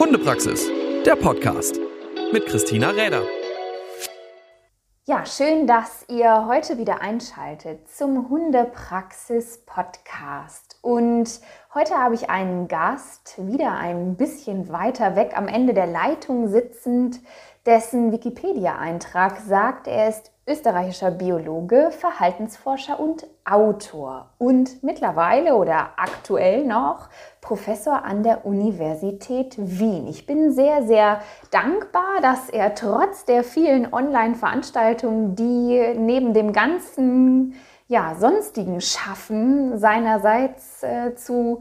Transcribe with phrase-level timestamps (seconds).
[0.00, 0.66] Hundepraxis,
[1.04, 1.78] der Podcast
[2.32, 3.22] mit Christina Räder.
[5.04, 10.78] Ja, schön, dass ihr heute wieder einschaltet zum Hundepraxis Podcast.
[10.80, 11.40] Und
[11.74, 17.20] heute habe ich einen Gast, wieder ein bisschen weiter weg am Ende der Leitung sitzend,
[17.66, 27.08] dessen Wikipedia-Eintrag sagt, er ist österreichischer Biologe, Verhaltensforscher und Autor und mittlerweile oder aktuell noch
[27.40, 30.08] Professor an der Universität Wien.
[30.08, 31.20] Ich bin sehr, sehr
[31.52, 37.54] dankbar, dass er trotz der vielen Online-Veranstaltungen, die neben dem ganzen
[37.86, 41.60] ja, sonstigen Schaffen seinerseits äh, zu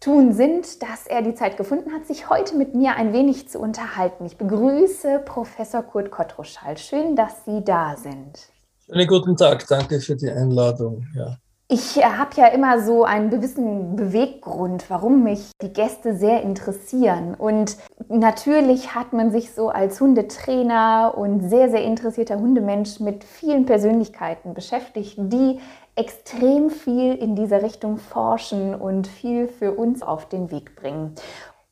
[0.00, 3.58] tun sind, dass er die Zeit gefunden hat, sich heute mit mir ein wenig zu
[3.58, 4.24] unterhalten.
[4.26, 6.76] Ich begrüße Professor Kurt Kottruschall.
[6.78, 8.50] Schön, dass Sie da sind.
[8.86, 11.04] Schönen guten Tag, danke für die Einladung.
[11.14, 11.36] Ja.
[11.70, 17.34] Ich äh, habe ja immer so einen gewissen Beweggrund, warum mich die Gäste sehr interessieren.
[17.34, 17.76] Und
[18.08, 24.54] natürlich hat man sich so als Hundetrainer und sehr, sehr interessierter Hundemensch mit vielen Persönlichkeiten
[24.54, 25.60] beschäftigt, die
[25.98, 31.14] extrem viel in dieser Richtung forschen und viel für uns auf den Weg bringen.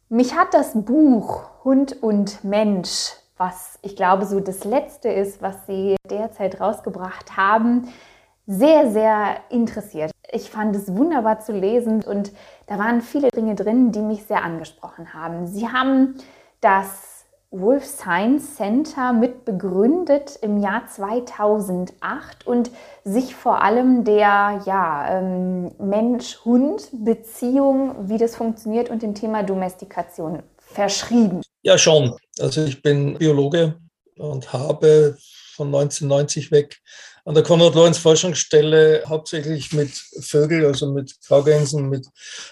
[0.09, 5.67] Mich hat das Buch Hund und Mensch, was ich glaube so das letzte ist, was
[5.67, 7.89] Sie derzeit rausgebracht haben,
[8.47, 10.11] sehr, sehr interessiert.
[10.31, 12.33] Ich fand es wunderbar zu lesen und
[12.67, 15.47] da waren viele Dinge drin, die mich sehr angesprochen haben.
[15.47, 16.17] Sie haben
[16.61, 17.16] das
[17.51, 22.71] Wolf Science Center mit begründet im Jahr 2008 und
[23.05, 31.41] sich vor allem der ja, ähm, Mensch-Hund-Beziehung, wie das funktioniert und dem Thema Domestikation verschrieben.
[31.63, 32.15] Ja, schon.
[32.41, 33.77] Also ich bin Biologe
[34.19, 35.17] und habe
[35.55, 36.83] von 1990 weg
[37.27, 42.07] an der Konrad-Lorenz-Forschungsstelle hauptsächlich mit Vögeln, also mit Graugänsen, mit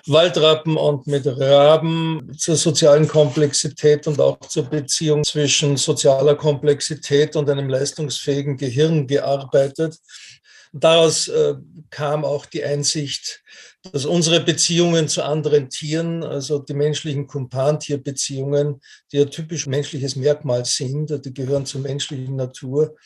[0.07, 7.49] Waldrappen und mit Raben zur sozialen Komplexität und auch zur Beziehung zwischen sozialer Komplexität und
[7.49, 9.97] einem leistungsfähigen Gehirn gearbeitet.
[10.73, 11.55] Daraus äh,
[11.91, 13.45] kam auch die Einsicht,
[13.93, 18.81] dass unsere Beziehungen zu anderen Tieren, also die menschlichen Kumpantierbeziehungen,
[19.13, 22.97] die ja typisch menschliches Merkmal sind, die gehören zur menschlichen Natur,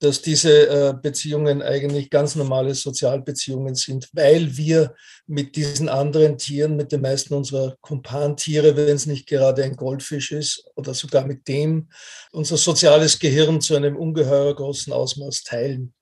[0.00, 4.94] dass diese äh, Beziehungen eigentlich ganz normale Sozialbeziehungen sind, weil wir
[5.26, 10.32] mit diesen anderen Tieren, mit den meisten unserer Kumpantiere, wenn es nicht gerade ein Goldfisch
[10.32, 11.88] ist, oder sogar mit dem,
[12.32, 15.94] unser soziales Gehirn zu einem ungeheuer großen Ausmaß teilen.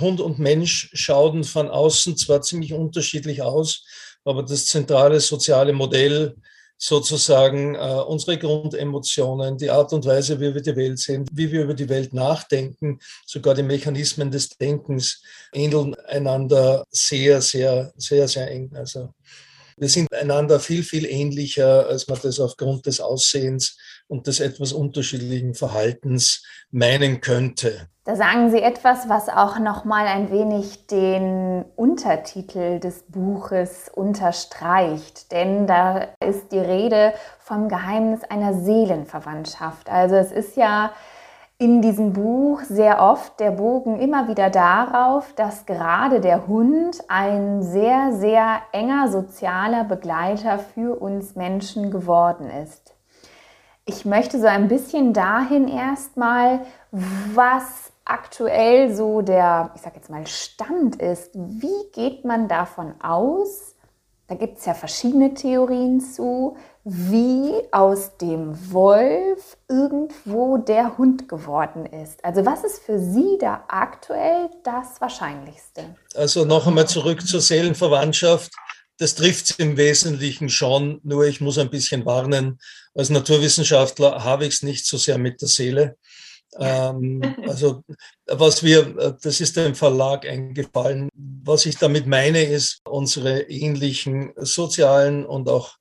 [0.00, 3.84] Hund und Mensch schauen von außen zwar ziemlich unterschiedlich aus,
[4.24, 6.34] aber das zentrale soziale Modell,
[6.76, 11.62] sozusagen äh, unsere Grundemotionen, die Art und Weise, wie wir die Welt sehen, wie wir
[11.62, 15.22] über die Welt nachdenken, sogar die Mechanismen des Denkens
[15.52, 18.70] ähneln einander sehr, sehr, sehr, sehr eng.
[18.74, 19.14] Also
[19.76, 24.72] wir sind einander viel, viel ähnlicher, als man das aufgrund des Aussehens und des etwas
[24.72, 27.88] unterschiedlichen Verhaltens meinen könnte.
[28.04, 35.32] Da sagen Sie etwas, was auch noch mal ein wenig den Untertitel des Buches unterstreicht,
[35.32, 39.88] denn da ist die Rede vom Geheimnis einer Seelenverwandtschaft.
[39.88, 40.92] Also es ist ja
[41.58, 47.62] in diesem Buch sehr oft der Bogen immer wieder darauf, dass gerade der Hund ein
[47.62, 52.94] sehr, sehr enger sozialer Begleiter für uns Menschen geworden ist.
[53.86, 56.60] Ich möchte so ein bisschen dahin erstmal,
[56.90, 61.30] was aktuell so der, ich sage jetzt mal, Stand ist.
[61.34, 63.76] Wie geht man davon aus?
[64.26, 71.86] Da gibt es ja verschiedene Theorien zu, wie aus dem Wolf irgendwo der Hund geworden
[71.86, 72.22] ist.
[72.24, 75.96] Also was ist für Sie da aktuell das Wahrscheinlichste?
[76.14, 78.52] Also noch einmal zurück zur Seelenverwandtschaft
[78.98, 82.60] das trifft es im Wesentlichen schon, nur ich muss ein bisschen warnen.
[82.94, 85.96] Als Naturwissenschaftler habe ich es nicht so sehr mit der Seele.
[86.58, 87.82] Ähm, also
[88.26, 91.08] was wir, das ist dem Verlag eingefallen.
[91.14, 95.76] Was ich damit meine, ist unsere ähnlichen sozialen und auch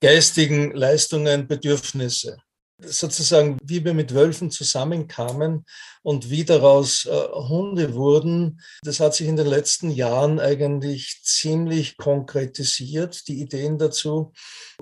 [0.00, 2.38] geistigen Leistungen, Bedürfnisse
[2.80, 5.64] sozusagen, wie wir mit Wölfen zusammenkamen
[6.02, 11.96] und wie daraus äh, Hunde wurden, das hat sich in den letzten Jahren eigentlich ziemlich
[11.96, 14.32] konkretisiert, die Ideen dazu.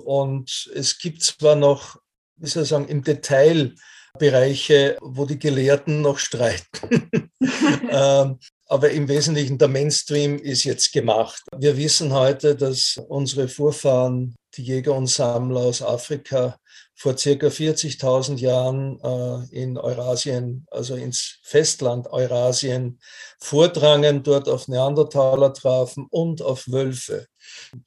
[0.03, 1.97] Und es gibt zwar noch,
[2.35, 3.73] wie soll ich sagen, im Detail
[4.17, 7.29] Bereiche, wo die Gelehrten noch streiten.
[7.91, 11.43] ähm, aber im Wesentlichen der Mainstream ist jetzt gemacht.
[11.55, 16.57] Wir wissen heute, dass unsere Vorfahren, die Jäger und Sammler aus Afrika,
[16.95, 22.99] vor circa 40.000 Jahren äh, in Eurasien, also ins Festland Eurasien,
[23.39, 27.27] vordrangen, dort auf Neandertaler trafen und auf Wölfe.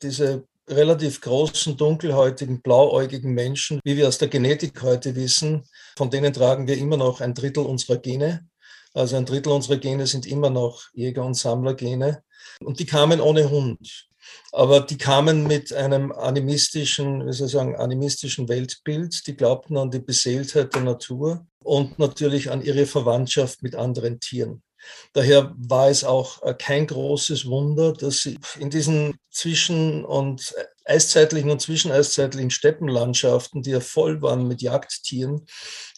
[0.03, 5.65] Diese relativ großen, dunkelhäutigen, blauäugigen Menschen, wie wir aus der Genetik heute wissen,
[5.97, 8.49] von denen tragen wir immer noch ein Drittel unserer Gene.
[8.95, 12.23] Also ein Drittel unserer Gene sind immer noch Jäger- und Sammlergene.
[12.65, 14.10] Und die kamen ohne Hund.
[14.53, 19.27] Aber die kamen mit einem animistischen, wie soll ich sagen, animistischen Weltbild.
[19.27, 24.63] Die glaubten an die Beseeltheit der Natur und natürlich an ihre Verwandtschaft mit anderen Tieren.
[25.13, 31.51] Daher war es auch äh, kein großes Wunder, dass sie in diesen zwischen- und eiszeitlichen
[31.51, 35.47] und zwischeneiszeitlichen Steppenlandschaften, die ja voll waren mit Jagdtieren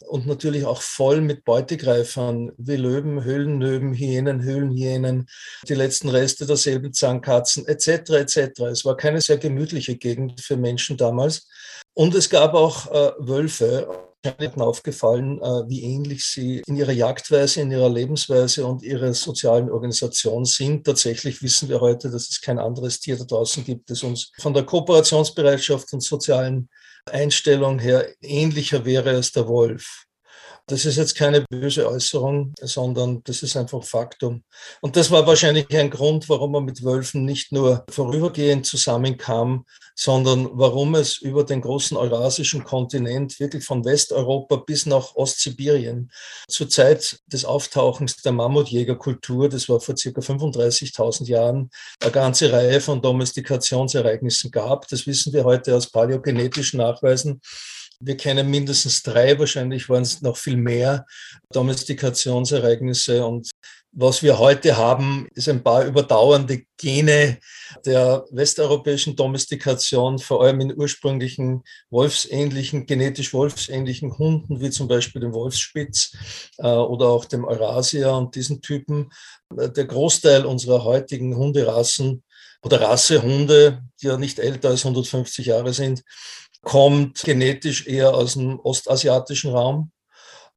[0.06, 5.29] und natürlich auch voll mit Beutegreifern wie Löwen, Höhlenlöwen, Hyänen, Höhlenhyänen,
[5.69, 8.11] die letzten Reste der Säbelzahnkatzen etc.
[8.11, 8.61] etc.
[8.70, 11.49] Es war keine sehr gemütliche Gegend für Menschen damals.
[11.94, 14.12] Und es gab auch äh, Wölfe
[14.57, 20.45] aufgefallen, äh, wie ähnlich sie in ihrer Jagdweise, in ihrer Lebensweise und ihrer sozialen Organisation
[20.45, 20.85] sind.
[20.85, 24.55] Tatsächlich wissen wir heute, dass es kein anderes Tier da draußen gibt, das uns von
[24.55, 26.69] der Kooperationsbereitschaft und sozialen
[27.11, 30.05] Einstellung her ähnlicher wäre als der Wolf.
[30.67, 34.44] Das ist jetzt keine böse Äußerung, sondern das ist einfach Faktum.
[34.81, 39.67] Und das war wahrscheinlich ein Grund, warum man mit Wölfen nicht nur vorübergehend zusammenkam,
[39.97, 46.11] sondern warum es über den großen eurasischen Kontinent, wirklich von Westeuropa bis nach Ostsibirien,
[46.49, 51.70] zur Zeit des Auftauchens der Mammutjägerkultur, das war vor circa 35.000 Jahren,
[52.00, 54.87] eine ganze Reihe von Domestikationsereignissen gab.
[54.88, 57.41] Das wissen wir heute aus paläogenetischen Nachweisen.
[58.04, 61.06] Wir kennen mindestens drei, wahrscheinlich waren es noch viel mehr
[61.52, 63.25] Domestikationsereignisse.
[63.25, 63.49] Und
[63.93, 67.38] was wir heute haben, ist ein paar überdauernde Gene
[67.87, 75.32] der westeuropäischen Domestikation, vor allem in ursprünglichen wolfsähnlichen, genetisch wolfsähnlichen Hunden, wie zum Beispiel dem
[75.32, 76.16] Wolfsspitz
[76.58, 79.10] äh, oder auch dem Eurasier und diesen Typen.
[79.52, 82.25] Der Großteil unserer heutigen Hunderassen
[82.62, 86.02] oder Rassehunde, die ja nicht älter als 150 Jahre sind,
[86.62, 89.93] kommt genetisch eher aus dem ostasiatischen Raum.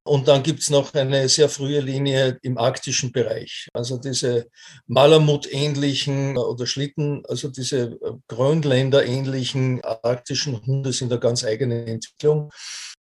[0.07, 3.67] Und dann gibt es noch eine sehr frühe Linie im arktischen Bereich.
[3.73, 4.47] Also diese
[4.85, 7.97] Malamut-ähnlichen oder Schlitten, also diese
[8.27, 12.51] Grönländer-ähnlichen arktischen Hunde sind eine ganz eigene Entwicklung.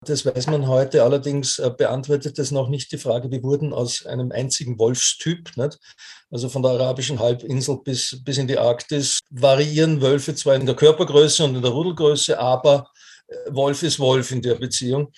[0.03, 4.03] Das weiß man heute, allerdings äh, beantwortet das noch nicht die Frage, wie wurden aus
[4.07, 5.77] einem einzigen Wolfstyp, nicht?
[6.31, 10.73] also von der arabischen Halbinsel bis, bis in die Arktis, variieren Wölfe zwar in der
[10.73, 12.89] Körpergröße und in der Rudelgröße, aber
[13.27, 15.11] äh, Wolf ist Wolf in der Beziehung.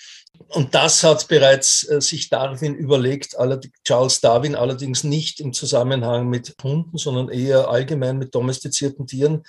[0.49, 3.37] Und das hat bereits äh, sich Darwin überlegt,
[3.85, 9.43] Charles Darwin allerdings nicht im Zusammenhang mit Hunden, sondern eher allgemein mit domestizierten Tieren.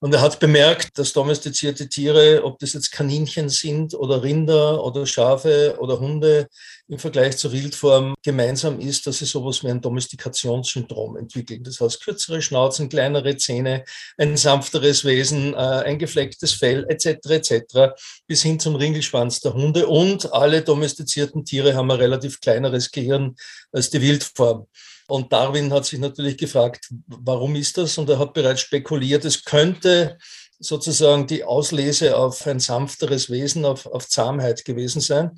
[0.00, 5.06] Und er hat bemerkt, dass domestizierte Tiere, ob das jetzt Kaninchen sind oder Rinder oder
[5.06, 6.46] Schafe oder Hunde,
[6.86, 11.64] im Vergleich zur Wildform gemeinsam ist, dass sie sowas wie ein Domestikationssyndrom entwickeln.
[11.64, 13.84] Das heißt kürzere Schnauzen, kleinere Zähne,
[14.16, 17.30] ein sanfteres Wesen, äh, ein geflecktes Fell etc.
[17.30, 17.94] etc.
[18.26, 19.88] bis hin zum Ringelschwanz der Hunde.
[19.88, 23.34] Und alle domestizierten Tiere haben ein relativ kleineres Gehirn
[23.72, 24.66] als die Wildform.
[25.08, 27.96] Und Darwin hat sich natürlich gefragt, warum ist das?
[27.96, 30.18] Und er hat bereits spekuliert, es könnte
[30.60, 35.30] sozusagen die Auslese auf ein sanfteres Wesen, auf, auf Zahmheit gewesen sein.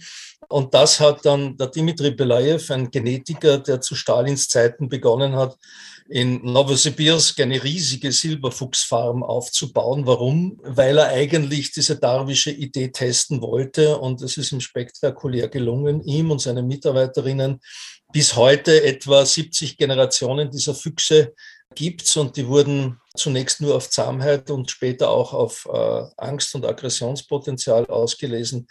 [0.48, 5.56] Und das hat dann der Dimitri Belayev, ein Genetiker, der zu Stalins Zeiten begonnen hat,
[6.08, 10.06] in Novosibirsk eine riesige Silberfuchsfarm aufzubauen.
[10.06, 10.58] Warum?
[10.64, 16.32] Weil er eigentlich diese darwische Idee testen wollte und es ist ihm spektakulär gelungen, ihm
[16.32, 17.60] und seinen Mitarbeiterinnen
[18.12, 21.34] bis heute etwa 70 Generationen dieser Füchse
[21.74, 26.64] gibt's und die wurden zunächst nur auf Zahmheit und später auch auf äh, Angst- und
[26.64, 28.68] Aggressionspotenzial ausgelesen.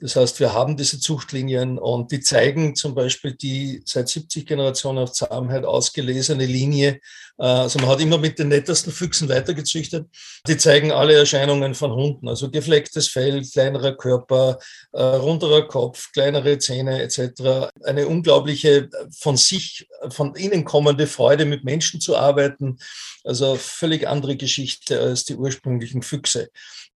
[0.00, 4.98] Das heißt, wir haben diese Zuchtlinien und die zeigen zum Beispiel die seit 70 Generationen
[4.98, 7.00] auf Zahmheit ausgelesene Linie.
[7.38, 10.08] Äh, also man hat immer mit den nettesten Füchsen weitergezüchtet.
[10.46, 14.58] Die zeigen alle Erscheinungen von Hunden, also geflecktes Fell, kleinerer Körper,
[14.92, 17.70] äh, runderer Kopf, kleinere Zähne etc.
[17.84, 22.78] Eine unglaubliche von sich, von innen kommende Freude, mit Menschen zu arbeiten.
[23.22, 26.50] Also völlig andere Geschichte als die ursprünglichen Füchse.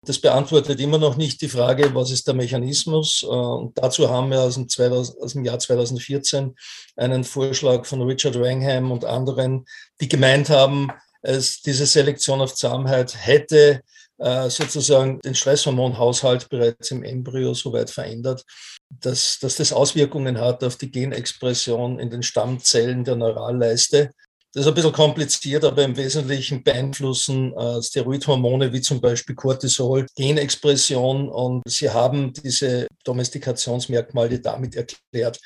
[0.04, 3.22] Das beantwortet immer noch nicht die Frage, was ist der Mechanismus.
[3.22, 6.54] Äh, und dazu haben wir aus dem, 2000, aus dem Jahr 2014
[6.96, 9.64] einen Vorschlag von Richard Wangham und anderen,
[10.00, 10.90] die gemeint haben,
[11.22, 13.82] es, diese Selektion auf Zahmheit hätte
[14.18, 18.44] äh, sozusagen den Stresshormonhaushalt bereits im Embryo so weit verändert,
[18.90, 24.10] dass, dass das Auswirkungen hat auf die Genexpression in den Stammzellen der Neuralleiste
[24.54, 30.06] das ist ein bisschen kompliziert, aber im Wesentlichen beeinflussen äh, Steroidhormone wie zum Beispiel Cortisol
[30.14, 35.40] Genexpression und sie haben diese Domestikationsmerkmale damit erklärt,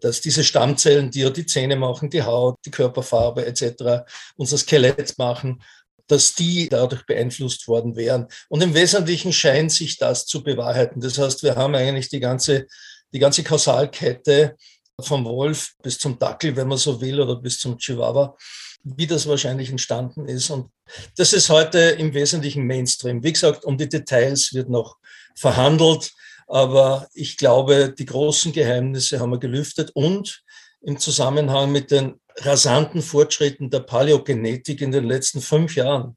[0.00, 4.04] dass diese Stammzellen, die ja die Zähne machen, die Haut, die Körperfarbe etc.,
[4.36, 5.62] unser Skelett machen,
[6.06, 8.26] dass die dadurch beeinflusst worden wären.
[8.48, 11.00] Und im Wesentlichen scheint sich das zu bewahrheiten.
[11.00, 12.66] Das heißt, wir haben eigentlich die ganze,
[13.12, 14.56] die ganze Kausalkette
[15.02, 18.36] vom Wolf bis zum Dackel, wenn man so will, oder bis zum Chihuahua,
[18.82, 20.50] wie das wahrscheinlich entstanden ist.
[20.50, 20.70] Und
[21.16, 23.22] das ist heute im Wesentlichen Mainstream.
[23.22, 24.96] Wie gesagt, um die Details wird noch
[25.36, 26.12] verhandelt,
[26.46, 30.42] aber ich glaube, die großen Geheimnisse haben wir gelüftet und
[30.82, 36.16] im Zusammenhang mit den rasanten Fortschritten der Paläogenetik in den letzten fünf Jahren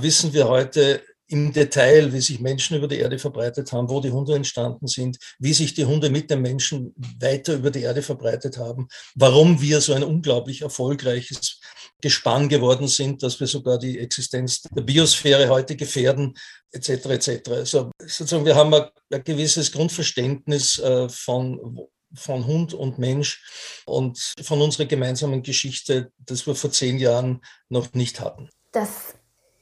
[0.00, 4.12] wissen wir heute im Detail, wie sich Menschen über die Erde verbreitet haben, wo die
[4.12, 8.58] Hunde entstanden sind, wie sich die Hunde mit den Menschen weiter über die Erde verbreitet
[8.58, 11.60] haben, warum wir so ein unglaublich erfolgreiches
[12.00, 16.34] Gespann geworden sind, dass wir sogar die Existenz der Biosphäre heute gefährden,
[16.70, 16.88] etc.
[16.88, 17.50] etc.
[17.50, 24.62] Also sozusagen, wir haben ein, gewisses Grundverständnis äh, von von Hund und Mensch und von
[24.62, 28.48] unserer gemeinsamen Geschichte, das wir vor zehn Jahren noch nicht hatten.
[28.72, 29.14] Das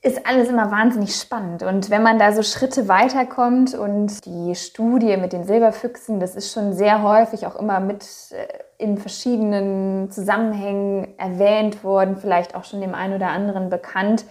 [0.04, 1.62] ist alles immer wahnsinnig spannend.
[1.62, 6.52] Und wenn man da so Schritte weiterkommt und die Studie mit den Silberfüchsen, das ist
[6.52, 8.46] schon sehr häufig auch immer mit äh,
[8.76, 14.26] in verschiedenen Zusammenhängen erwähnt worden, vielleicht auch schon dem einen oder anderen bekannt.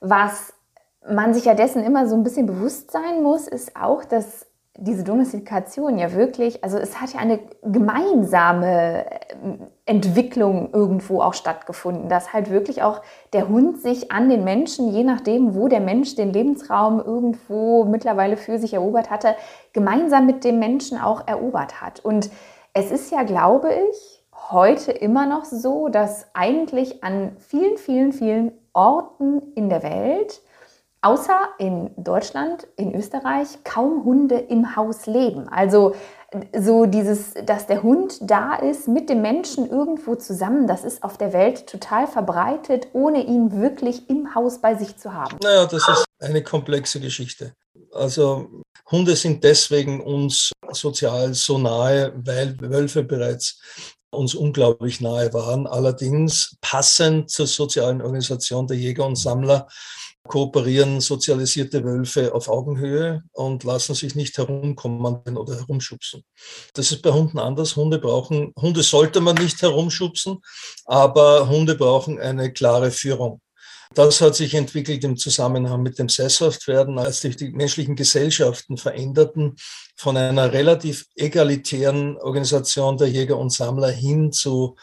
[0.00, 0.54] Was
[1.06, 4.46] man sich ja dessen immer so ein bisschen bewusst sein muss, ist auch, dass
[4.76, 9.18] diese Domestikation ja wirklich, also es hat ja eine gemeinsame äh,
[9.86, 13.00] Entwicklung irgendwo auch stattgefunden, dass halt wirklich auch
[13.32, 18.36] der Hund sich an den Menschen, je nachdem, wo der Mensch den Lebensraum irgendwo mittlerweile
[18.36, 19.36] für sich erobert hatte,
[19.72, 22.00] gemeinsam mit dem Menschen auch erobert hat.
[22.00, 22.30] Und
[22.72, 28.52] es ist ja, glaube ich, heute immer noch so, dass eigentlich an vielen, vielen, vielen
[28.72, 30.42] Orten in der Welt
[31.04, 35.48] außer in Deutschland, in Österreich, kaum Hunde im Haus leben.
[35.48, 35.94] Also
[36.56, 41.16] so dieses, dass der Hund da ist mit dem Menschen irgendwo zusammen, das ist auf
[41.16, 45.38] der Welt total verbreitet, ohne ihn wirklich im Haus bei sich zu haben.
[45.42, 47.54] Naja, das ist eine komplexe Geschichte.
[47.92, 48.48] Also
[48.90, 53.60] Hunde sind deswegen uns sozial so nahe, weil Wölfe bereits
[54.10, 55.66] uns unglaublich nahe waren.
[55.66, 59.68] Allerdings passend zur sozialen Organisation der Jäger und Sammler
[60.26, 66.24] kooperieren sozialisierte Wölfe auf Augenhöhe und lassen sich nicht herumkommandieren oder herumschubsen.
[66.72, 67.76] Das ist bei Hunden anders.
[67.76, 70.38] Hunde brauchen, Hunde sollte man nicht herumschubsen,
[70.86, 73.40] aber Hunde brauchen eine klare Führung.
[73.94, 79.56] Das hat sich entwickelt im Zusammenhang mit dem Sesshaftwerden, als sich die menschlichen Gesellschaften veränderten
[79.94, 84.76] von einer relativ egalitären Organisation der Jäger und Sammler hin zu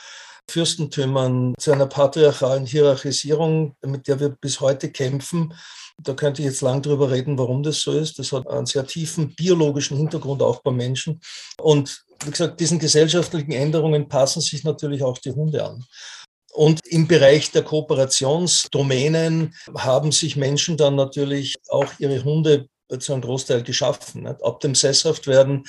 [0.52, 5.54] Fürstentümern, zu einer patriarchalen Hierarchisierung, mit der wir bis heute kämpfen.
[5.98, 8.20] Da könnte ich jetzt lang drüber reden, warum das so ist.
[8.20, 11.22] Das hat einen sehr tiefen biologischen Hintergrund auch bei Menschen.
[11.58, 15.86] Und wie gesagt, diesen gesellschaftlichen Änderungen passen sich natürlich auch die Hunde an.
[16.54, 22.68] Und im Bereich der Kooperationsdomänen haben sich Menschen dann natürlich auch ihre Hunde
[23.00, 24.28] zu einem Großteil geschaffen.
[24.28, 25.64] Ab dem Sesshaftwerden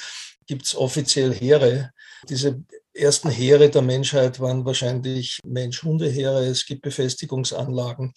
[0.46, 1.90] gibt es offiziell Heere.
[2.28, 2.62] Diese
[2.94, 6.46] ersten Heere der Menschheit waren wahrscheinlich Mensch-Hunde-Heere.
[6.46, 8.12] Es gibt Befestigungsanlagen.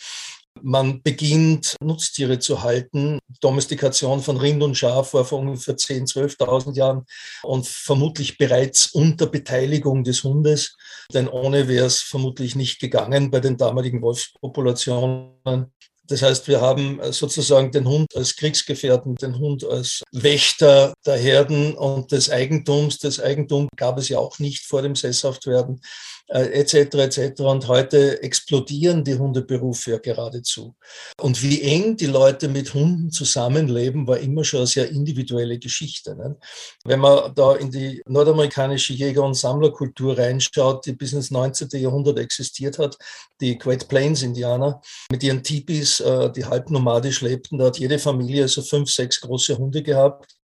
[0.62, 3.20] Man beginnt, Nutztiere zu halten.
[3.42, 7.06] Domestikation von Rind und Schaf war vor ungefähr 10.000, 12.000 Jahren
[7.44, 10.78] und vermutlich bereits unter Beteiligung des Hundes,
[11.14, 15.74] denn ohne wäre es vermutlich nicht gegangen bei den damaligen Wolfspopulationen.
[16.08, 21.18] Das heißt, wir haben äh, sozusagen den Hund als Kriegsgefährten, den Hund als Wächter der
[21.18, 23.00] Herden und des Eigentums.
[23.00, 25.82] Das Eigentum gab es ja auch nicht vor dem Sesshaftwerden
[26.28, 26.74] etc.
[26.96, 27.42] Äh, etc.
[27.42, 30.76] Und heute explodieren die Hundeberufe ja geradezu.
[31.22, 36.16] Und wie eng die Leute mit Hunden zusammenleben, war immer schon eine sehr individuelle Geschichte.
[36.16, 36.38] Ne?
[36.84, 41.70] Wenn man da in die nordamerikanische Jäger- und Sammlerkultur reinschaut, die bis ins 19.
[41.74, 42.98] Jahrhundert existiert hat,
[43.42, 44.82] die Great Plains Indianer
[45.12, 49.22] mit ihren Tipis, äh, die halb nomadisch lebten, da hat jede Familie so fünf, sechs
[49.22, 50.36] große Hunde gehabt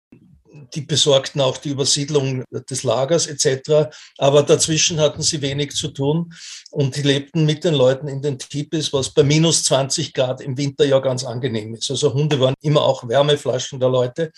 [0.74, 3.90] die besorgten auch die Übersiedlung des Lagers etc.
[4.18, 6.34] Aber dazwischen hatten sie wenig zu tun
[6.72, 10.58] und die lebten mit den Leuten in den Tipis, was bei minus 20 Grad im
[10.58, 11.90] Winter ja ganz angenehm ist.
[11.90, 14.32] Also Hunde waren immer auch Wärmeflaschen der Leute.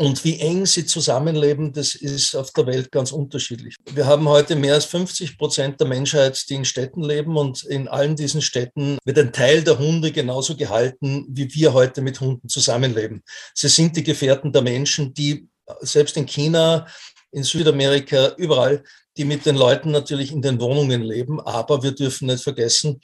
[0.00, 3.76] Und wie eng sie zusammenleben, das ist auf der Welt ganz unterschiedlich.
[3.92, 7.86] Wir haben heute mehr als 50 Prozent der Menschheit, die in Städten leben und in
[7.86, 12.48] allen diesen Städten wird ein Teil der Hunde genauso gehalten, wie wir heute mit Hunden
[12.48, 13.22] zusammenleben.
[13.52, 15.50] Sie sind die Gefährten der Menschen, die
[15.82, 16.86] selbst in China,
[17.30, 18.82] in Südamerika, überall,
[19.18, 21.42] die mit den Leuten natürlich in den Wohnungen leben.
[21.42, 23.02] Aber wir dürfen nicht vergessen,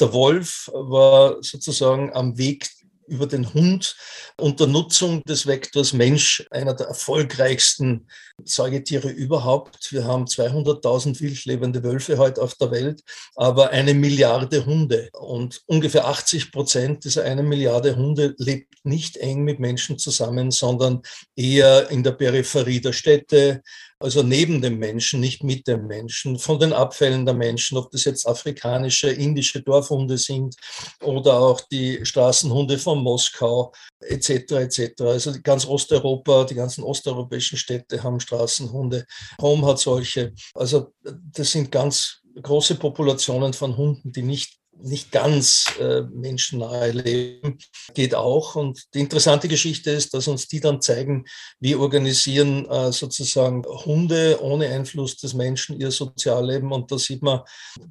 [0.00, 2.66] der Wolf war sozusagen am Weg
[3.10, 3.96] über den Hund
[4.38, 8.06] unter Nutzung des Vektors Mensch, einer der erfolgreichsten
[8.44, 9.92] Säugetiere überhaupt.
[9.92, 13.02] Wir haben 200.000 wildlebende Wölfe heute auf der Welt,
[13.34, 15.10] aber eine Milliarde Hunde.
[15.12, 21.02] Und ungefähr 80 Prozent dieser eine Milliarde Hunde lebt nicht eng mit Menschen zusammen, sondern
[21.36, 23.62] eher in der Peripherie der Städte,
[24.00, 28.04] also neben dem Menschen, nicht mit dem Menschen, von den Abfällen der Menschen, ob das
[28.04, 30.56] jetzt afrikanische, indische Dorfhunde sind
[31.02, 34.52] oder auch die Straßenhunde von Moskau etc.
[34.52, 35.02] etc.
[35.02, 39.04] Also ganz Osteuropa, die ganzen osteuropäischen Städte haben Straßenhunde.
[39.40, 40.32] Rom hat solche.
[40.54, 47.58] Also das sind ganz große Populationen von Hunden, die nicht nicht ganz äh, menschennahe leben,
[47.94, 48.56] geht auch.
[48.56, 51.24] Und die interessante Geschichte ist, dass uns die dann zeigen,
[51.58, 56.72] wie organisieren äh, sozusagen Hunde ohne Einfluss des Menschen ihr Sozialleben.
[56.72, 57.40] Und da sieht man,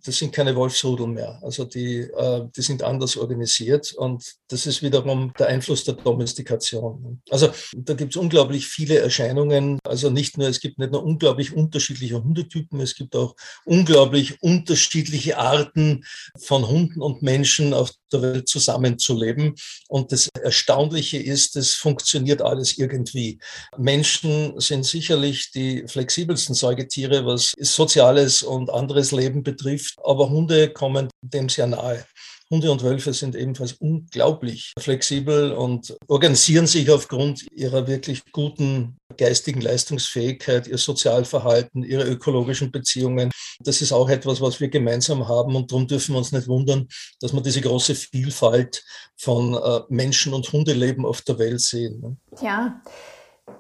[0.04, 1.40] das sind keine Wolfsrudel mehr.
[1.44, 3.94] Also die, äh, die sind anders organisiert.
[3.94, 7.22] Und das ist wiederum der Einfluss der Domestikation.
[7.30, 9.80] Also da gibt es unglaublich viele Erscheinungen.
[9.84, 15.38] Also nicht nur, es gibt nicht nur unglaublich unterschiedliche Hundetypen, es gibt auch unglaublich unterschiedliche
[15.38, 16.04] Arten
[16.38, 19.56] von Hunden Hunden und Menschen auf der Welt zusammenzuleben.
[19.88, 23.40] Und das Erstaunliche ist, es funktioniert alles irgendwie.
[23.78, 31.10] Menschen sind sicherlich die flexibelsten Säugetiere, was soziales und anderes Leben betrifft, aber Hunde kommen
[31.22, 32.06] dem sehr nahe.
[32.52, 39.62] Hunde und Wölfe sind ebenfalls unglaublich flexibel und organisieren sich aufgrund ihrer wirklich guten geistigen
[39.62, 43.30] Leistungsfähigkeit, ihr Sozialverhalten, ihre ökologischen Beziehungen.
[43.60, 46.88] Das ist auch etwas, was wir gemeinsam haben und darum dürfen wir uns nicht wundern,
[47.20, 48.84] dass wir diese große Vielfalt
[49.18, 52.00] von äh, Menschen- und Hundeleben auf der Welt sehen.
[52.02, 52.18] Ne?
[52.42, 52.82] Ja,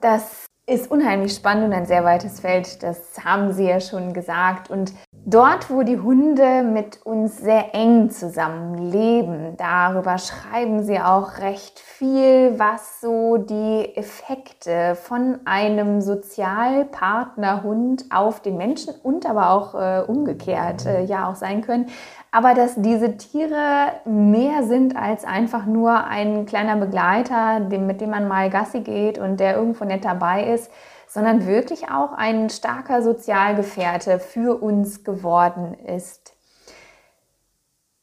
[0.01, 4.69] das ist unheimlich spannend und ein sehr weites Feld, das haben Sie ja schon gesagt.
[4.69, 4.93] Und
[5.29, 12.57] dort, wo die Hunde mit uns sehr eng zusammenleben, darüber schreiben Sie auch recht viel,
[12.57, 20.85] was so die Effekte von einem Sozialpartnerhund auf den Menschen und aber auch äh, umgekehrt
[20.85, 21.87] äh, ja auch sein können.
[22.31, 28.27] Aber dass diese Tiere mehr sind als einfach nur ein kleiner Begleiter, mit dem man
[28.27, 30.71] mal Gassi geht und der irgendwo nett dabei ist,
[31.09, 36.33] sondern wirklich auch ein starker Sozialgefährte für uns geworden ist.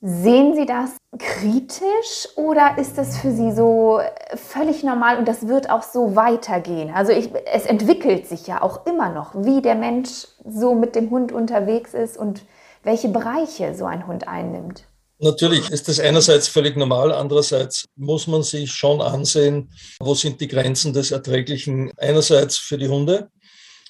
[0.03, 4.01] Sehen Sie das kritisch oder ist das für Sie so
[4.35, 6.93] völlig normal und das wird auch so weitergehen?
[6.93, 11.11] Also ich, es entwickelt sich ja auch immer noch, wie der Mensch so mit dem
[11.11, 12.45] Hund unterwegs ist und
[12.83, 14.85] welche Bereiche so ein Hund einnimmt.
[15.19, 20.49] Natürlich ist das einerseits völlig normal, andererseits muss man sich schon ansehen, wo sind die
[20.49, 23.31] Grenzen des Erträglichen einerseits für die Hunde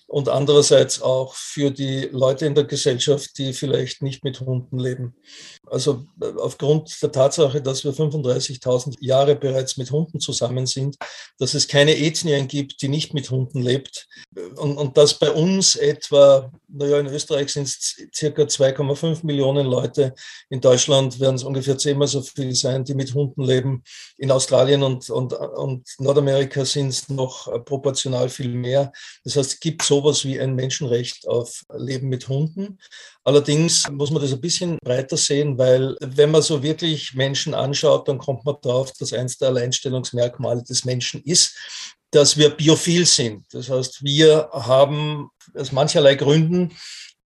[0.07, 5.17] und andererseits auch für die Leute in der Gesellschaft, die vielleicht nicht mit Hunden leben.
[5.67, 10.97] Also äh, aufgrund der Tatsache, dass wir 35.000 Jahre bereits mit Hunden zusammen sind,
[11.39, 14.07] dass es keine Ethnien gibt, die nicht mit Hunden lebt
[14.57, 20.15] und, und dass bei uns etwa, naja, in Österreich sind es circa 2,5 Millionen Leute,
[20.51, 23.83] in Deutschland werden es ungefähr zehnmal so viel sein, die mit Hunden leben.
[24.19, 28.93] In Australien und, und, und Nordamerika sind es noch proportional viel mehr.
[29.25, 32.79] Das heißt, es gibt sowas wie ein Menschenrecht auf Leben mit Hunden.
[33.27, 38.07] Allerdings muss man das ein bisschen breiter sehen, weil wenn man so wirklich Menschen anschaut,
[38.07, 41.57] dann kommt man darauf, dass eins der Alleinstellungsmerkmale des Menschen ist,
[42.13, 43.45] dass wir biophil sind.
[43.51, 46.71] Das heißt, wir haben aus mancherlei Gründen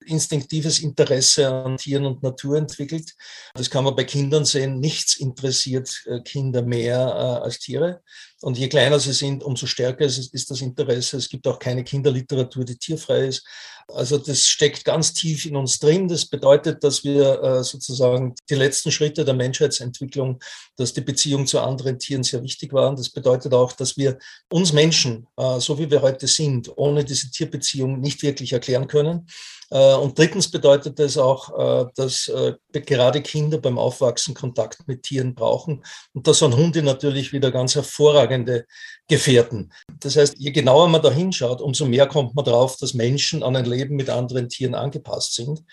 [0.05, 3.13] instinktives Interesse an Tieren und Natur entwickelt.
[3.53, 4.79] Das kann man bei Kindern sehen.
[4.79, 8.01] Nichts interessiert äh, Kinder mehr äh, als Tiere.
[8.41, 11.17] Und je kleiner sie sind, umso stärker ist, das Interesse.
[11.17, 13.45] Es gibt auch keine Kinderliteratur, die tierfrei ist.
[13.87, 16.07] Also das steckt ganz tief in uns drin.
[16.07, 20.39] Das bedeutet, dass wir äh, sozusagen die letzten Schritte der Menschheitsentwicklung,
[20.75, 22.95] dass die Beziehung zu anderen Tieren sehr wichtig waren.
[22.95, 24.17] Das bedeutet auch, dass wir
[24.51, 25.27] uns Menschen,
[25.59, 29.27] so wie wir heute sind, ohne diese Tierbeziehung nicht wirklich erklären können.
[29.71, 35.03] Äh, und drittens bedeutet es auch, äh, dass äh, gerade Kinder beim Aufwachsen Kontakt mit
[35.03, 35.83] Tieren brauchen.
[36.13, 38.65] Und da sind Hunde natürlich wieder ganz hervorragende
[39.07, 39.71] Gefährten.
[39.99, 43.55] Das heißt, je genauer man da hinschaut, umso mehr kommt man darauf, dass Menschen an
[43.55, 45.63] ein Leben mit anderen Tieren angepasst sind.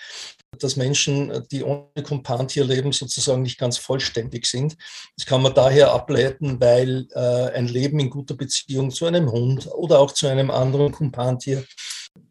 [0.58, 4.76] Dass Menschen, die ohne Kumpantier leben, sozusagen nicht ganz vollständig sind.
[5.16, 9.98] Das kann man daher ableiten, weil ein Leben in guter Beziehung zu einem Hund oder
[9.98, 11.64] auch zu einem anderen Kumpantier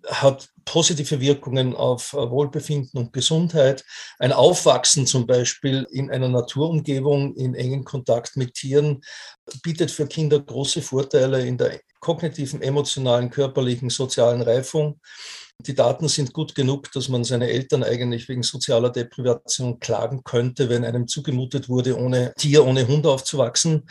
[0.07, 3.83] hat positive Wirkungen auf äh, Wohlbefinden und Gesundheit.
[4.19, 9.01] Ein Aufwachsen zum Beispiel in einer Naturumgebung, in engen Kontakt mit Tieren,
[9.63, 14.99] bietet für Kinder große Vorteile in der kognitiven, emotionalen, körperlichen, sozialen Reifung.
[15.59, 20.69] Die Daten sind gut genug, dass man seine Eltern eigentlich wegen sozialer Deprivation klagen könnte,
[20.69, 23.85] wenn einem zugemutet wurde, ohne Tier, ohne Hund aufzuwachsen.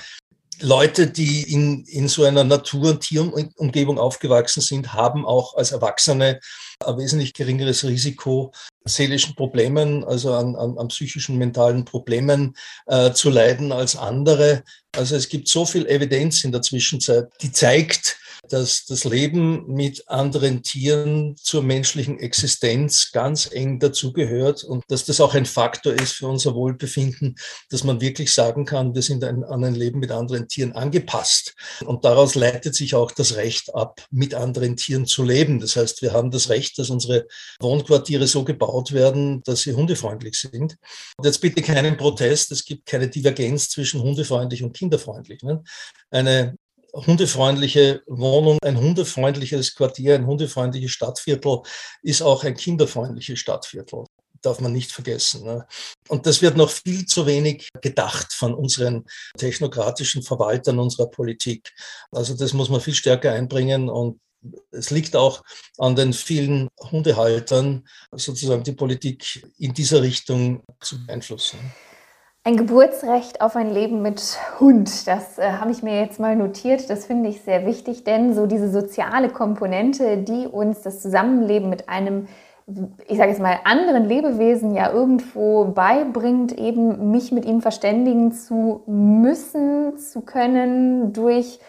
[0.61, 6.41] Leute, die in, in so einer Natur- und Tierumgebung aufgewachsen sind, haben auch als Erwachsene
[6.85, 8.53] ein wesentlich geringeres Risiko,
[8.85, 14.63] seelischen Problemen, also an, an, an psychischen, mentalen Problemen äh, zu leiden als andere.
[14.97, 20.09] Also es gibt so viel Evidenz in der Zwischenzeit, die zeigt, dass das Leben mit
[20.09, 26.13] anderen Tieren zur menschlichen Existenz ganz eng dazugehört und dass das auch ein Faktor ist
[26.13, 27.37] für unser Wohlbefinden,
[27.71, 31.55] dass man wirklich sagen kann, wir sind ein, an ein Leben mit anderen Tieren angepasst.
[31.85, 35.61] Und daraus leitet sich auch das Recht ab, mit anderen Tieren zu leben.
[35.61, 37.27] Das heißt, wir haben das Recht, dass unsere
[37.61, 40.77] Wohnquartiere so gebaut werden, dass sie hundefreundlich sind.
[41.17, 45.43] Und jetzt bitte keinen Protest, es gibt keine Divergenz zwischen hundefreundlich und kinderfreundlich.
[45.43, 45.63] Ne?
[46.11, 46.57] Eine
[46.93, 51.63] hundefreundliche Wohnung, ein hundefreundliches Quartier, ein hundefreundliches Stadtviertel
[52.03, 54.05] ist auch ein kinderfreundliches Stadtviertel.
[54.43, 55.45] Darf man nicht vergessen.
[55.45, 55.67] Ne?
[56.09, 59.05] Und das wird noch viel zu wenig gedacht von unseren
[59.37, 61.73] technokratischen Verwaltern unserer Politik.
[62.11, 64.19] Also das muss man viel stärker einbringen und
[64.71, 65.43] es liegt auch
[65.79, 71.59] an den vielen Hundehaltern, sozusagen die Politik in dieser Richtung zu beeinflussen.
[72.43, 76.89] Ein Geburtsrecht auf ein Leben mit Hund, das äh, habe ich mir jetzt mal notiert.
[76.89, 81.91] Das finde ich sehr wichtig, denn so diese soziale Komponente, die uns das Zusammenleben mit
[81.91, 82.29] einem,
[83.07, 88.85] ich sage jetzt mal, anderen Lebewesen ja irgendwo beibringt, eben mich mit ihm verständigen zu
[88.87, 91.61] müssen, zu können durch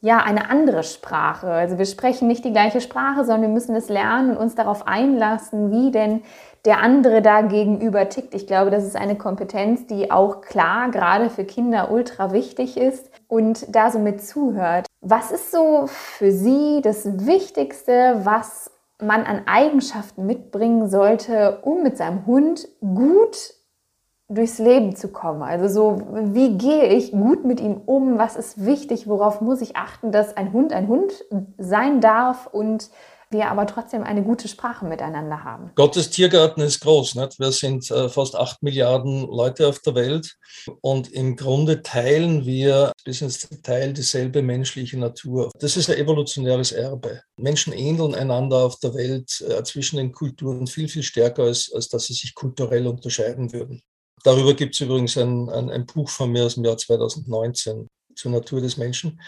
[0.00, 1.48] ja, eine andere Sprache.
[1.50, 4.88] Also wir sprechen nicht die gleiche Sprache, sondern wir müssen es lernen und uns darauf
[4.88, 6.22] einlassen, wie denn
[6.66, 8.34] der andere da gegenüber tickt.
[8.34, 13.10] Ich glaube, das ist eine Kompetenz, die auch klar gerade für Kinder ultra wichtig ist
[13.28, 14.86] und da so mit zuhört.
[15.00, 21.96] Was ist so für Sie das Wichtigste, was man an Eigenschaften mitbringen sollte, um mit
[21.96, 23.54] seinem Hund gut
[24.28, 25.42] durchs Leben zu kommen.
[25.42, 26.02] Also so,
[26.34, 28.18] wie gehe ich gut mit ihm um?
[28.18, 29.06] Was ist wichtig?
[29.06, 31.24] Worauf muss ich achten, dass ein Hund ein Hund
[31.58, 32.90] sein darf und
[33.30, 35.70] wir aber trotzdem eine gute Sprache miteinander haben.
[35.74, 37.16] Gottes Tiergarten ist groß.
[37.16, 37.38] Nicht?
[37.38, 40.36] Wir sind äh, fast acht Milliarden Leute auf der Welt
[40.80, 45.50] und im Grunde teilen wir bis ins Detail dieselbe menschliche Natur.
[45.58, 47.22] Das ist ein evolutionäres Erbe.
[47.36, 51.88] Menschen ähneln einander auf der Welt äh, zwischen den Kulturen viel, viel stärker, als, als
[51.88, 53.82] dass sie sich kulturell unterscheiden würden.
[54.22, 58.32] Darüber gibt es übrigens ein, ein, ein Buch von mir aus dem Jahr 2019 zur
[58.32, 59.20] Natur des Menschen.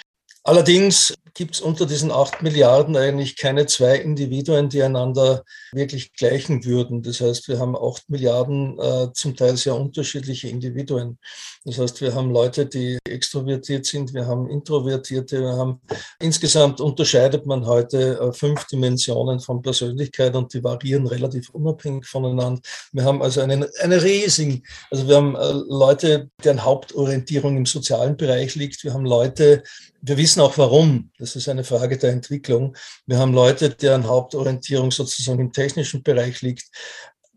[0.48, 6.64] Allerdings gibt es unter diesen acht Milliarden eigentlich keine zwei Individuen, die einander wirklich gleichen
[6.64, 7.02] würden.
[7.02, 11.18] Das heißt, wir haben acht Milliarden äh, zum Teil sehr unterschiedliche Individuen.
[11.64, 15.82] Das heißt, wir haben Leute, die extrovertiert sind, wir haben Introvertierte, wir haben
[16.18, 22.62] insgesamt unterscheidet man heute äh, fünf Dimensionen von Persönlichkeit und die variieren relativ unabhängig voneinander.
[22.92, 28.16] Wir haben also einen, eine riesigen, also wir haben äh, Leute, deren Hauptorientierung im sozialen
[28.16, 28.82] Bereich liegt.
[28.82, 29.62] Wir haben Leute,
[30.00, 31.10] wir wissen auch warum.
[31.18, 32.76] Das ist eine Frage der Entwicklung.
[33.06, 36.64] Wir haben Leute, deren Hauptorientierung sozusagen im technischen Bereich liegt,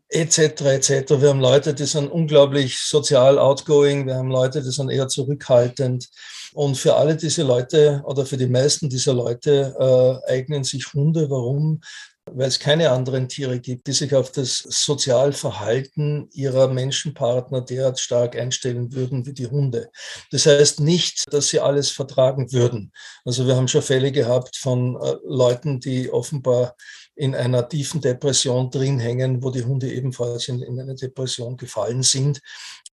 [0.10, 0.40] etc.
[0.40, 1.22] etc.
[1.22, 4.08] Wir haben Leute, die sind unglaublich sozial outgoing.
[4.08, 6.10] Wir haben Leute, die sind eher zurückhaltend.
[6.54, 11.30] Und für alle diese Leute oder für die meisten dieser Leute äh, eignen sich Hunde.
[11.30, 11.82] Warum?
[12.26, 18.38] Weil es keine anderen Tiere gibt, die sich auf das Sozialverhalten ihrer Menschenpartner derart stark
[18.38, 19.90] einstellen würden wie die Hunde.
[20.32, 22.92] Das heißt nicht, dass sie alles vertragen würden.
[23.26, 26.76] Also wir haben schon Fälle gehabt von äh, Leuten, die offenbar
[27.22, 32.02] in einer tiefen Depression drin hängen, wo die Hunde ebenfalls in, in eine Depression gefallen
[32.02, 32.42] sind.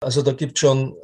[0.00, 0.94] Also da gibt schon,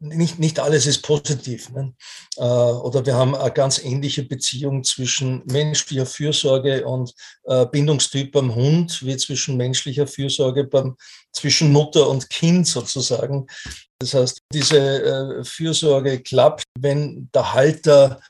[0.00, 1.70] nicht, nicht alles ist positiv.
[1.70, 1.94] Ne?
[2.38, 7.14] Äh, oder wir haben eine ganz ähnliche Beziehung zwischen menschlicher Fürsorge und
[7.44, 10.96] äh, Bindungstyp beim Hund, wie zwischen menschlicher Fürsorge beim,
[11.30, 13.46] zwischen Mutter und Kind sozusagen.
[14.00, 14.78] Das heißt, diese
[15.38, 18.20] äh, Fürsorge klappt, wenn der Halter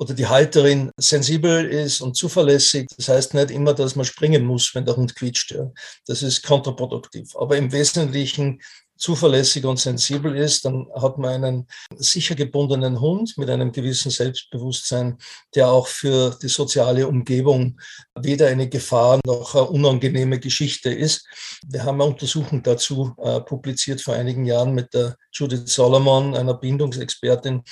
[0.00, 2.88] oder die Halterin sensibel ist und zuverlässig.
[2.96, 5.50] Das heißt nicht immer, dass man springen muss, wenn der Hund quietscht.
[5.50, 5.70] Ja.
[6.06, 7.36] Das ist kontraproduktiv.
[7.36, 8.62] Aber im Wesentlichen
[9.00, 15.16] zuverlässig und sensibel ist, dann hat man einen sicher gebundenen Hund mit einem gewissen Selbstbewusstsein,
[15.54, 17.80] der auch für die soziale Umgebung
[18.14, 21.26] weder eine Gefahr noch eine unangenehme Geschichte ist.
[21.66, 26.54] Wir haben eine Untersuchung dazu äh, publiziert vor einigen Jahren mit der Judith Solomon, einer
[26.54, 27.62] Bindungsexpertin,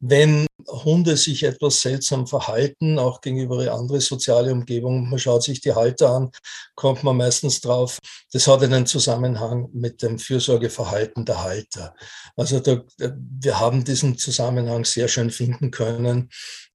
[0.00, 5.74] wenn Hunde sich etwas seltsam verhalten, auch gegenüber andere soziale Umgebung, man schaut sich die
[5.74, 6.30] Halter an,
[6.74, 7.98] kommt man meistens drauf,
[8.32, 11.94] das hat einen Zusammenhang mit dem Fürsorge Fürsorgeverhalten der Halter.
[12.36, 16.30] Also da, wir haben diesen Zusammenhang sehr schön finden können.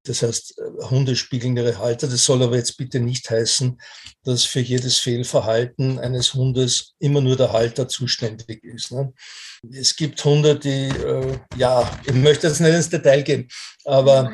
[0.05, 0.55] Das heißt,
[0.89, 2.07] Hunde spiegeln ihre Halter.
[2.07, 3.79] Das soll aber jetzt bitte nicht heißen,
[4.23, 8.91] dass für jedes Fehlverhalten eines Hundes immer nur der Halter zuständig ist.
[8.91, 9.13] Ne?
[9.71, 13.47] Es gibt Hunde, die, äh, ja, ich möchte jetzt nicht ins Detail gehen,
[13.85, 14.33] aber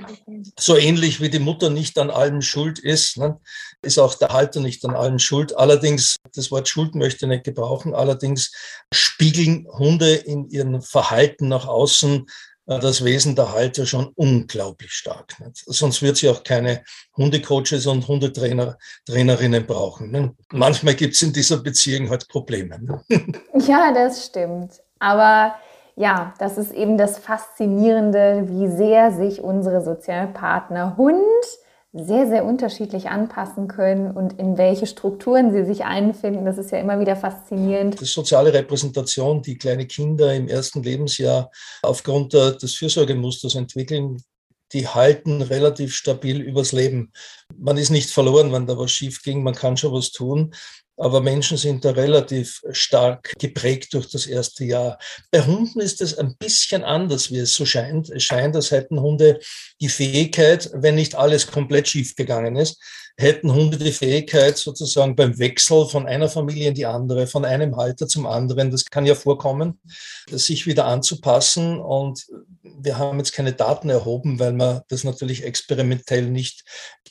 [0.60, 3.40] so ähnlich wie die Mutter nicht an allem schuld ist, ne,
[3.82, 5.56] ist auch der Halter nicht an allem schuld.
[5.58, 8.52] Allerdings, das Wort Schuld möchte ich nicht gebrauchen, allerdings
[8.94, 12.26] spiegeln Hunde in ihrem Verhalten nach außen
[12.70, 15.40] äh, das Wesen der Halter schon unglaublich stark.
[15.40, 15.64] Nicht?
[15.66, 16.84] Sonst wird sie auch keine
[17.18, 20.12] Hundecoaches und Hundetrainer, Trainerinnen brauchen.
[20.12, 20.36] Ne?
[20.52, 22.80] Manchmal gibt es in dieser Beziehung halt Probleme.
[22.80, 23.04] Ne?
[23.68, 24.82] Ja, das stimmt.
[25.00, 25.56] Aber
[25.96, 31.24] ja, das ist eben das Faszinierende, wie sehr sich unsere Sozialpartner Hund
[31.92, 36.46] sehr, sehr unterschiedlich anpassen können und in welche Strukturen sie sich einfinden.
[36.46, 38.00] Das ist ja immer wieder faszinierend.
[38.00, 41.50] Die soziale Repräsentation, die kleine Kinder im ersten Lebensjahr
[41.82, 44.22] aufgrund des Fürsorgemusters entwickeln,
[44.72, 47.12] die halten relativ stabil übers Leben.
[47.58, 50.54] Man ist nicht verloren, wenn da was schief ging, man kann schon was tun
[51.00, 55.00] aber Menschen sind da relativ stark geprägt durch das erste Jahr.
[55.32, 58.10] Bei Hunden ist es ein bisschen anders, wie es so scheint.
[58.10, 59.40] Es scheint, als hätten Hunde
[59.80, 62.82] die Fähigkeit, wenn nicht alles komplett schief gegangen ist,
[63.20, 67.76] hätten Hunde die Fähigkeit, sozusagen beim Wechsel von einer Familie in die andere, von einem
[67.76, 69.80] Halter zum anderen, das kann ja vorkommen,
[70.32, 71.80] sich wieder anzupassen.
[71.80, 72.26] Und
[72.64, 76.64] wir haben jetzt keine Daten erhoben, weil man das natürlich experimentell nicht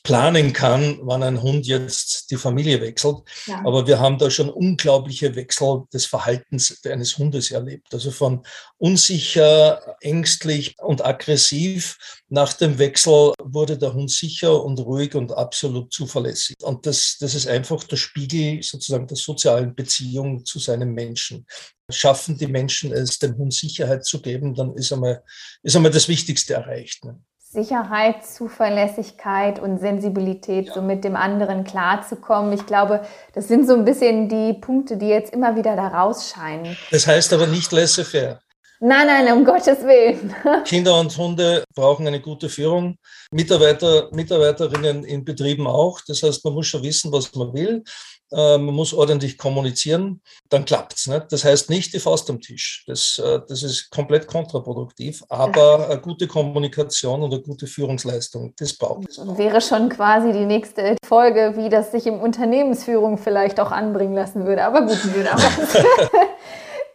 [0.02, 3.18] planen kann, wann ein Hund jetzt die Familie wechselt.
[3.46, 3.60] Ja.
[3.66, 7.92] Aber wir haben da schon unglaubliche Wechsel des Verhaltens eines Hundes erlebt.
[7.92, 8.44] Also von
[8.78, 15.92] unsicher, ängstlich und aggressiv nach dem Wechsel wurde der Hund sicher und ruhig und absolut
[15.98, 16.56] zuverlässig.
[16.62, 21.44] Und das, das ist einfach der Spiegel sozusagen der sozialen Beziehung zu seinem Menschen.
[21.90, 25.22] Schaffen die Menschen es, dem Hund Sicherheit zu geben, dann ist einmal,
[25.62, 27.04] ist einmal das Wichtigste erreicht.
[27.04, 27.20] Ne?
[27.50, 30.74] Sicherheit, Zuverlässigkeit und Sensibilität, ja.
[30.74, 32.52] so mit dem anderen klarzukommen.
[32.52, 33.00] Ich glaube,
[33.32, 36.76] das sind so ein bisschen die Punkte, die jetzt immer wieder da rausscheinen.
[36.90, 38.40] Das heißt aber nicht laissez-faire.
[38.80, 40.34] Nein, nein, um Gottes Willen.
[40.64, 42.96] Kinder und Hunde brauchen eine gute Führung.
[43.32, 46.00] Mitarbeiter, Mitarbeiterinnen in Betrieben auch.
[46.06, 47.82] Das heißt, man muss schon wissen, was man will.
[48.30, 51.06] Äh, man muss ordentlich kommunizieren, dann klappt's.
[51.06, 51.26] Ne?
[51.30, 52.84] Das heißt nicht die Faust am Tisch.
[52.86, 55.24] Das, äh, das ist komplett kontraproduktiv.
[55.28, 59.18] Aber eine gute Kommunikation und eine gute Führungsleistung, das braucht es.
[59.38, 64.44] Wäre schon quasi die nächste Folge, wie das sich im Unternehmensführung vielleicht auch anbringen lassen
[64.44, 64.64] würde.
[64.64, 64.98] Aber gut,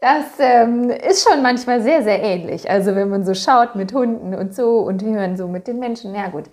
[0.04, 2.70] Das ähm, ist schon manchmal sehr, sehr ähnlich.
[2.70, 6.14] Also wenn man so schaut mit Hunden und so und man so mit den Menschen,
[6.14, 6.44] ja gut.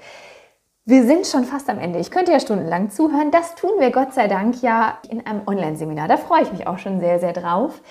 [0.85, 1.99] Wir sind schon fast am Ende.
[1.99, 3.33] Ich könnte ja stundenlang zuhören.
[3.33, 6.07] Das tun wir Gott sei Dank ja in einem Online-Seminar.
[6.07, 7.83] Da freue ich mich auch schon sehr, sehr drauf.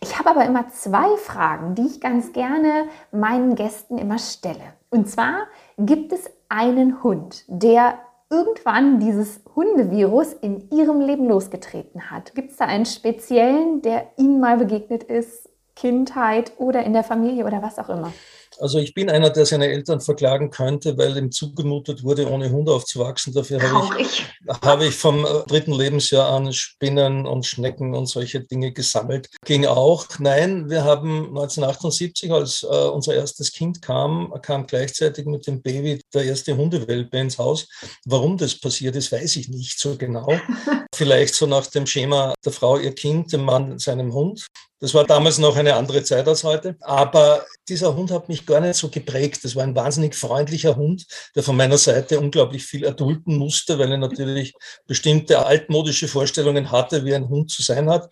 [0.00, 4.64] Ich habe aber immer zwei Fragen, die ich ganz gerne meinen Gästen immer stelle.
[4.90, 5.46] Und zwar
[5.78, 7.98] gibt es einen Hund, der
[8.34, 12.34] irgendwann dieses Hundevirus in Ihrem Leben losgetreten hat?
[12.34, 17.46] Gibt es da einen speziellen, der Ihnen mal begegnet ist, Kindheit oder in der Familie
[17.46, 18.12] oder was auch immer?
[18.58, 22.72] Also ich bin einer, der seine Eltern verklagen könnte, weil ihm zugemutet wurde, ohne Hunde
[22.72, 23.32] aufzuwachsen.
[23.32, 24.24] Dafür habe ich,
[24.62, 29.28] habe ich vom äh, dritten Lebensjahr an Spinnen und Schnecken und solche Dinge gesammelt.
[29.44, 30.06] Ging auch.
[30.18, 36.00] Nein, wir haben 1978, als äh, unser erstes Kind kam, kam gleichzeitig mit dem Baby
[36.12, 37.66] der erste Hundewelpe ins Haus.
[38.04, 40.28] Warum das passiert ist, weiß ich nicht so genau.
[40.94, 44.46] Vielleicht so nach dem Schema der Frau ihr Kind, dem Mann seinem Hund.
[44.80, 46.76] Das war damals noch eine andere Zeit als heute.
[46.80, 49.44] Aber dieser Hund hat mich gar nicht so geprägt.
[49.44, 53.90] Das war ein wahnsinnig freundlicher Hund, der von meiner Seite unglaublich viel erdulden musste, weil
[53.90, 54.54] er natürlich
[54.86, 58.08] bestimmte altmodische Vorstellungen hatte, wie ein Hund zu sein hat.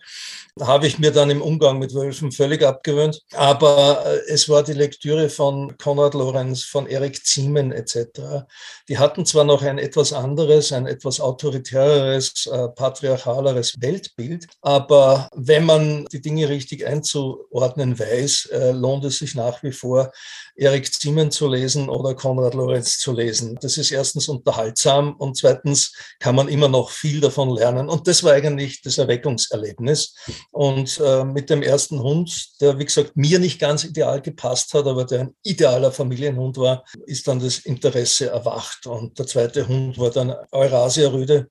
[0.59, 3.21] Habe ich mir dann im Umgang mit Wölfen völlig abgewöhnt.
[3.33, 8.45] Aber äh, es war die Lektüre von Konrad Lorenz, von Erik Ziemen etc.
[8.89, 15.65] Die hatten zwar noch ein etwas anderes, ein etwas autoritäreres, äh, patriarchaleres Weltbild, aber wenn
[15.65, 20.11] man die Dinge richtig richtig einzuordnen weiß, äh, lohnt es sich nach wie vor,
[20.55, 23.57] Erik Ziemen zu lesen oder Konrad Lorenz zu lesen.
[23.61, 27.89] Das ist erstens unterhaltsam und zweitens kann man immer noch viel davon lernen.
[27.89, 30.15] Und das war eigentlich das Erweckungserlebnis.
[30.51, 34.85] Und äh, mit dem ersten Hund, der wie gesagt mir nicht ganz ideal gepasst hat,
[34.85, 38.85] aber der ein idealer Familienhund war, ist dann das Interesse erwacht.
[38.85, 41.49] Und der zweite Hund war dann Eurasia Rüde,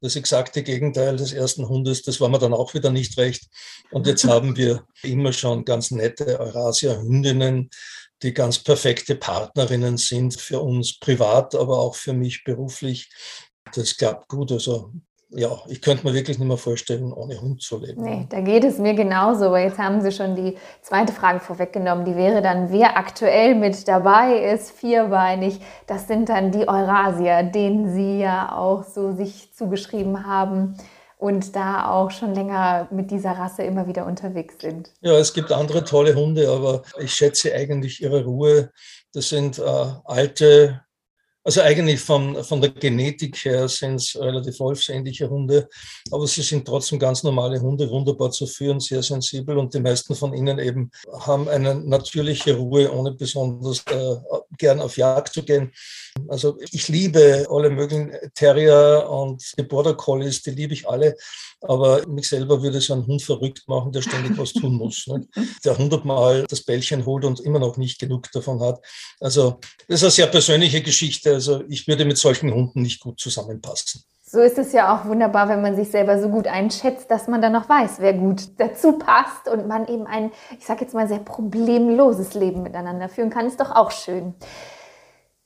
[0.00, 2.02] das exakte Gegenteil des ersten Hundes.
[2.02, 3.44] Das war mir dann auch wieder nicht recht.
[3.90, 6.38] Und jetzt haben wir immer schon ganz nette
[7.30, 7.70] Eurasia-Hündinnen,
[8.22, 13.10] die ganz perfekte Partnerinnen sind für uns privat, aber auch für mich beruflich.
[13.74, 14.52] Das klappt gut.
[14.52, 14.92] Also
[15.30, 18.02] ja, ich könnte mir wirklich nicht mehr vorstellen, ohne Hund zu leben.
[18.02, 19.46] Nee, da geht es mir genauso.
[19.46, 22.04] Aber jetzt haben Sie schon die zweite Frage vorweggenommen.
[22.04, 25.60] Die wäre dann, wer aktuell mit dabei ist, vierbeinig.
[25.86, 30.76] Das sind dann die Eurasier, denen Sie ja auch so sich zugeschrieben haben
[31.20, 34.90] und da auch schon länger mit dieser Rasse immer wieder unterwegs sind.
[35.02, 38.70] Ja, es gibt andere tolle Hunde, aber ich schätze eigentlich ihre Ruhe.
[39.12, 39.62] Das sind äh,
[40.04, 40.80] alte,
[41.42, 45.68] also eigentlich von, von der Genetik her sind es relativ wolfsähnliche Hunde,
[46.10, 50.14] aber sie sind trotzdem ganz normale Hunde, wunderbar zu führen, sehr sensibel und die meisten
[50.14, 54.16] von ihnen eben haben eine natürliche Ruhe, ohne besonders äh,
[54.58, 55.72] gern auf Jagd zu gehen.
[56.28, 61.16] Also ich liebe alle möglichen Terrier und die Border Collies, die liebe ich alle.
[61.62, 65.06] Aber mich selber würde so ein Hund verrückt machen, der ständig was tun muss.
[65.06, 65.26] Ne?
[65.64, 68.80] Der hundertmal das Bällchen holt und immer noch nicht genug davon hat.
[69.20, 70.82] Also das ist eine sehr persönliche
[71.34, 74.02] Also ich würde mit solchen Hunden nicht gut zusammenpassen.
[74.32, 77.42] So ist es ja auch wunderbar, wenn man sich selber so gut einschätzt, dass man
[77.42, 81.08] dann noch weiß, wer gut dazu passt und man eben ein, ich sage jetzt mal,
[81.08, 83.46] sehr problemloses Leben miteinander führen kann.
[83.46, 84.34] Ist doch auch schön.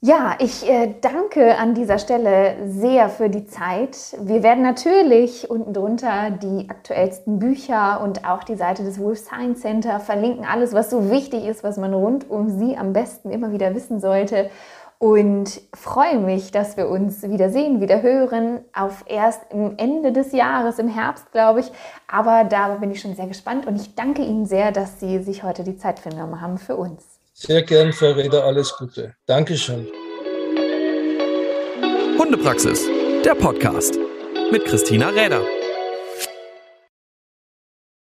[0.06, 3.96] Ja, ich äh, danke an dieser Stelle sehr für die Zeit.
[4.20, 9.62] Wir werden natürlich unten drunter die aktuellsten Bücher und auch die Seite des Wolf Science
[9.62, 10.44] Center verlinken.
[10.44, 13.98] Alles, was so wichtig ist, was man rund um sie am besten immer wieder wissen
[13.98, 14.50] sollte.
[15.04, 18.60] Und freue mich, dass wir uns wieder sehen, wieder hören.
[18.72, 21.66] Auf erst im Ende des Jahres, im Herbst, glaube ich.
[22.08, 25.42] Aber da bin ich schon sehr gespannt und ich danke Ihnen sehr, dass Sie sich
[25.42, 27.04] heute die Zeit genommen haben für uns.
[27.34, 29.14] Sehr gern, Frau Reda, alles Gute.
[29.26, 29.86] Dankeschön.
[32.18, 32.88] Hundepraxis,
[33.26, 33.98] der Podcast
[34.50, 35.42] mit Christina Räder.